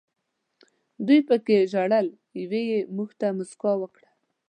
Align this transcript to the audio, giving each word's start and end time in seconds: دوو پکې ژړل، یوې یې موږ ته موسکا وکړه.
دوو 1.05 1.25
پکې 1.27 1.57
ژړل، 1.71 2.07
یوې 2.41 2.61
یې 2.71 2.79
موږ 2.95 3.09
ته 3.19 3.27
موسکا 3.37 3.71
وکړه. 3.79 4.09